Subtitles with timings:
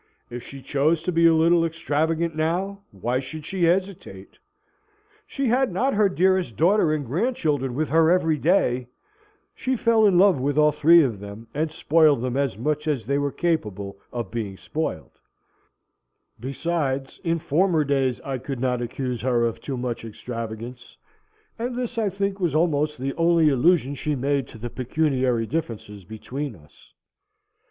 [0.31, 4.39] If she chose to be a little extravagant now, why should she hesitate?
[5.27, 8.87] She had not her dearest daughter and grandchildren with her every day
[9.53, 13.05] (she fell in love with all three of them, and spoiled them as much as
[13.05, 15.19] they were capable of being spoiled).
[16.39, 20.97] Besides, in former days I could not accuse her of too much extravagance,
[21.59, 26.05] and this I think was almost the only allusion she made to the pecuniary differences
[26.05, 26.91] between us.